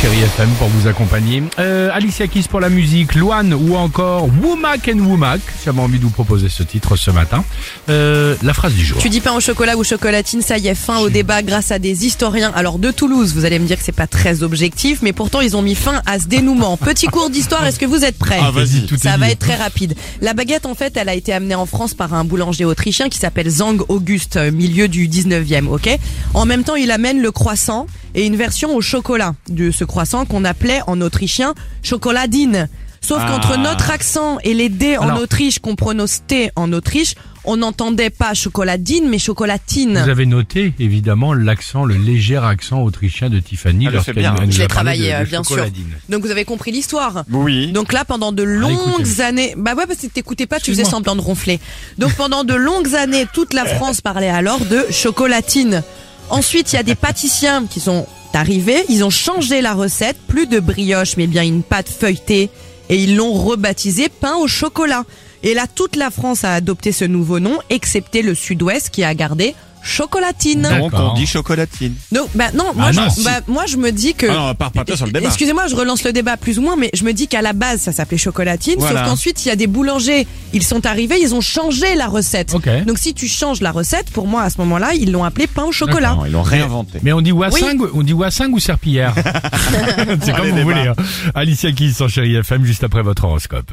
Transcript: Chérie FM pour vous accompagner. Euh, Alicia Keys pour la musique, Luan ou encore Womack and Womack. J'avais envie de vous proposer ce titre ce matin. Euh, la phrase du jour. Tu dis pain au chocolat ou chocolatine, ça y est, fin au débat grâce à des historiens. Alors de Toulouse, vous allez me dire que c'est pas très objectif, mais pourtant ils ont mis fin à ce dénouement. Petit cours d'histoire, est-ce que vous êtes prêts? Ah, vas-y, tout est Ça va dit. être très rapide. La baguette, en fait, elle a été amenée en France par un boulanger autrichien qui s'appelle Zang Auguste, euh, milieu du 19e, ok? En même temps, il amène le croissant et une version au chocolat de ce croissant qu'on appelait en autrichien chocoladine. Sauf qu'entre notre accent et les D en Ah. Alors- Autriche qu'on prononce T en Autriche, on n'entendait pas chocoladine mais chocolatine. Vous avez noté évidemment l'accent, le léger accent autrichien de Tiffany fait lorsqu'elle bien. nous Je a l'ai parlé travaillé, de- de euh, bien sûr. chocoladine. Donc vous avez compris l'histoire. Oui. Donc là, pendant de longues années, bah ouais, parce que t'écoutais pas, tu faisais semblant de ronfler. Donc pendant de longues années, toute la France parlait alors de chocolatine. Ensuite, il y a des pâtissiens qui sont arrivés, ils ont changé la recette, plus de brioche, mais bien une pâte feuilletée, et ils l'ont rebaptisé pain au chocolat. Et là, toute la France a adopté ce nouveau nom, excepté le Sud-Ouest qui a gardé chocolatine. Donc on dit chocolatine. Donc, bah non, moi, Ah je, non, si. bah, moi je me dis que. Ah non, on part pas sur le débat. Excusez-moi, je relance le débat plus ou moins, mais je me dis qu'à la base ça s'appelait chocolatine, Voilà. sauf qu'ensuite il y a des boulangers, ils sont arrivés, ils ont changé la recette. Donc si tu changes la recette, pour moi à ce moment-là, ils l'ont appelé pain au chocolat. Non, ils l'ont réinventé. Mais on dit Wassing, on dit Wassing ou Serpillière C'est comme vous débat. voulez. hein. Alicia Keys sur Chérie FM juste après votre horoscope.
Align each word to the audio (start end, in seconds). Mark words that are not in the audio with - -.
Chérie 0.00 0.22
FM 0.22 0.48
pour 0.58 0.68
vous 0.68 0.88
accompagner. 0.88 1.42
Euh, 1.58 1.90
Alicia 1.92 2.26
Keys 2.26 2.44
pour 2.48 2.60
la 2.60 2.70
musique, 2.70 3.14
Luan 3.14 3.52
ou 3.52 3.76
encore 3.76 4.30
Womack 4.42 4.88
and 4.94 4.98
Womack. 4.98 5.42
J'avais 5.62 5.80
envie 5.80 5.98
de 5.98 6.04
vous 6.04 6.10
proposer 6.10 6.48
ce 6.48 6.62
titre 6.62 6.96
ce 6.96 7.10
matin. 7.10 7.44
Euh, 7.90 8.34
la 8.42 8.54
phrase 8.54 8.72
du 8.72 8.82
jour. 8.82 8.96
Tu 8.96 9.10
dis 9.10 9.20
pain 9.20 9.32
au 9.34 9.40
chocolat 9.40 9.76
ou 9.76 9.84
chocolatine, 9.84 10.40
ça 10.40 10.56
y 10.56 10.68
est, 10.68 10.74
fin 10.74 11.00
au 11.00 11.10
débat 11.10 11.42
grâce 11.42 11.70
à 11.70 11.78
des 11.78 12.06
historiens. 12.06 12.50
Alors 12.54 12.78
de 12.78 12.90
Toulouse, 12.90 13.34
vous 13.34 13.44
allez 13.44 13.58
me 13.58 13.66
dire 13.66 13.76
que 13.76 13.84
c'est 13.84 13.92
pas 13.92 14.06
très 14.06 14.42
objectif, 14.42 15.00
mais 15.02 15.12
pourtant 15.12 15.42
ils 15.42 15.54
ont 15.54 15.60
mis 15.60 15.74
fin 15.74 16.00
à 16.06 16.18
ce 16.18 16.28
dénouement. 16.28 16.76
Petit 16.82 17.06
cours 17.08 17.28
d'histoire, 17.28 17.66
est-ce 17.66 17.78
que 17.78 17.84
vous 17.86 18.02
êtes 18.02 18.16
prêts? 18.16 18.40
Ah, 18.42 18.50
vas-y, 18.50 18.86
tout 18.86 18.94
est 18.94 18.98
Ça 19.02 19.18
va 19.18 19.26
dit. 19.26 19.32
être 19.32 19.40
très 19.40 19.56
rapide. 19.56 19.96
La 20.22 20.32
baguette, 20.32 20.64
en 20.64 20.74
fait, 20.74 20.96
elle 20.96 21.10
a 21.10 21.14
été 21.14 21.34
amenée 21.34 21.54
en 21.56 21.66
France 21.66 21.92
par 21.92 22.14
un 22.14 22.24
boulanger 22.24 22.64
autrichien 22.64 23.10
qui 23.10 23.18
s'appelle 23.18 23.50
Zang 23.50 23.82
Auguste, 23.88 24.38
euh, 24.38 24.50
milieu 24.50 24.88
du 24.88 25.08
19e, 25.08 25.66
ok? 25.68 25.90
En 26.32 26.46
même 26.46 26.64
temps, 26.64 26.76
il 26.76 26.90
amène 26.90 27.20
le 27.20 27.30
croissant 27.32 27.86
et 28.14 28.24
une 28.26 28.36
version 28.36 28.74
au 28.74 28.80
chocolat 28.80 29.34
de 29.48 29.70
ce 29.70 29.84
croissant 29.90 30.24
qu'on 30.24 30.44
appelait 30.44 30.80
en 30.86 31.00
autrichien 31.00 31.54
chocoladine. 31.82 32.68
Sauf 33.02 33.24
qu'entre 33.26 33.56
notre 33.56 33.90
accent 33.90 34.38
et 34.44 34.52
les 34.54 34.68
D 34.68 34.96
en 34.98 35.02
Ah. 35.02 35.04
Alors- 35.12 35.22
Autriche 35.22 35.58
qu'on 35.58 35.74
prononce 35.74 36.20
T 36.26 36.50
en 36.54 36.70
Autriche, 36.72 37.14
on 37.44 37.56
n'entendait 37.56 38.10
pas 38.10 38.34
chocoladine 38.34 39.08
mais 39.08 39.18
chocolatine. 39.18 39.98
Vous 40.04 40.10
avez 40.10 40.26
noté 40.26 40.74
évidemment 40.78 41.32
l'accent, 41.32 41.86
le 41.86 41.94
léger 41.96 42.36
accent 42.36 42.82
autrichien 42.82 43.30
de 43.30 43.40
Tiffany 43.40 43.86
fait 43.86 43.90
lorsqu'elle 43.90 44.14
bien. 44.16 44.34
nous 44.34 44.52
Je 44.52 44.58
a 44.60 44.62
l'ai 44.64 44.68
parlé 44.68 44.68
travaillé, 44.68 45.06
de- 45.12 45.16
de 45.16 45.22
euh, 45.22 45.24
bien 45.24 45.42
sûr. 45.42 45.56
chocoladine. 45.56 45.92
Donc 46.10 46.22
vous 46.24 46.30
avez 46.30 46.44
compris 46.44 46.72
l'histoire. 46.72 47.24
Oui. 47.32 47.72
Donc 47.72 47.94
là, 47.94 48.04
pendant 48.04 48.32
de 48.32 48.42
longues 48.42 49.20
années, 49.22 49.54
bah 49.56 49.74
ouais, 49.74 49.86
parce 49.86 50.00
que 50.00 50.06
t'écoutais 50.06 50.46
pas, 50.46 50.60
tu 50.60 50.70
faisais 50.70 50.84
semblant 50.84 51.16
de 51.16 51.22
ronfler. 51.22 51.58
Donc 51.96 52.12
pendant 52.12 52.44
de 52.44 52.54
longues 52.54 52.94
années, 52.94 53.26
toute 53.32 53.54
la 53.54 53.64
France 53.64 54.02
parlait 54.02 54.28
alors 54.28 54.60
de 54.66 54.84
chocolatine. 54.90 55.82
Ensuite, 56.28 56.72
il 56.72 56.76
y 56.76 56.78
a 56.78 56.82
des 56.84 56.94
pâtissiens 56.94 57.64
qui 57.66 57.80
sont 57.80 58.06
arrivés, 58.34 58.84
ils 58.88 59.04
ont 59.04 59.10
changé 59.10 59.60
la 59.60 59.74
recette, 59.74 60.16
plus 60.26 60.46
de 60.46 60.60
brioche, 60.60 61.16
mais 61.16 61.26
bien 61.26 61.42
une 61.42 61.62
pâte 61.62 61.88
feuilletée, 61.88 62.50
et 62.88 62.96
ils 62.96 63.16
l'ont 63.16 63.32
rebaptisé 63.32 64.08
pain 64.08 64.36
au 64.36 64.46
chocolat. 64.46 65.04
Et 65.42 65.54
là, 65.54 65.66
toute 65.72 65.96
la 65.96 66.10
France 66.10 66.44
a 66.44 66.54
adopté 66.54 66.92
ce 66.92 67.04
nouveau 67.04 67.40
nom, 67.40 67.58
excepté 67.70 68.22
le 68.22 68.34
Sud-Ouest 68.34 68.90
qui 68.90 69.04
a 69.04 69.14
gardé 69.14 69.54
chocolatine. 69.82 70.60
Donc 70.78 70.92
on 70.92 71.14
dit 71.14 71.26
chocolatine. 71.26 71.94
Donc, 72.12 72.28
bah 72.34 72.48
non, 72.52 72.64
moi, 72.74 72.86
Ah 72.88 72.92
je, 72.92 73.00
non, 73.00 73.08
si. 73.08 73.24
bah, 73.24 73.40
moi 73.48 73.64
je 73.66 73.78
me 73.78 73.90
dis 73.92 74.12
que. 74.12 74.26
Ah 74.28 74.32
non, 74.34 74.48
on 74.50 74.54
part 74.54 74.72
pas 74.72 74.84
sur 74.94 75.06
le 75.06 75.12
débat. 75.12 75.26
Excusez-moi, 75.26 75.68
je 75.68 75.74
relance 75.74 76.04
le 76.04 76.12
débat 76.12 76.36
plus 76.36 76.58
ou 76.58 76.62
moins, 76.62 76.76
mais 76.76 76.90
je 76.92 77.02
me 77.02 77.12
dis 77.14 77.28
qu'à 77.28 77.40
la 77.40 77.54
base 77.54 77.80
ça 77.80 77.90
s'appelait 77.92 78.18
chocolatine, 78.18 78.74
Voilà. 78.78 79.00
sauf 79.00 79.08
qu'ensuite 79.08 79.42
il 79.46 79.48
y 79.48 79.50
a 79.50 79.56
des 79.56 79.66
boulangers, 79.66 80.26
ils 80.52 80.62
sont 80.62 80.84
arrivés, 80.84 81.16
ils 81.22 81.34
ont 81.34 81.40
changé 81.40 81.94
la 81.94 82.08
recette. 82.08 82.52
Donc 82.86 82.98
si 82.98 83.14
tu 83.14 83.26
changes 83.26 83.62
la 83.62 83.72
recette, 83.72 84.10
pour 84.10 84.26
moi 84.26 84.42
à 84.42 84.50
ce 84.50 84.58
moment-là, 84.58 84.92
ils 84.94 85.10
l'ont 85.10 85.24
appelé 85.24 85.46
pain 85.46 85.64
au 85.64 85.72
chocolat. 85.72 86.14
Non, 86.14 86.26
ils 86.26 86.32
l'ont 86.32 86.42
réinventé. 86.42 86.98
Mais 87.02 87.14
on 87.14 87.22
dit 87.22 87.32
Wassing, 87.32 87.80
on 87.94 88.02
dit 88.02 88.12
Wassing 88.12 88.52
ou 88.52 88.58
Serpillière 88.60 89.14
C'est 90.22 90.32
comme 90.36 90.48
vous 90.50 90.56
débat. 90.56 90.62
voulez. 90.62 90.88
hein. 90.88 90.94
Alicia 91.34 91.72
Keys 91.72 91.94
sur 91.94 92.10
Chérie 92.10 92.34
FM 92.36 92.66
juste 92.66 92.84
après 92.84 93.00
votre 93.02 93.24
horoscope. 93.24 93.72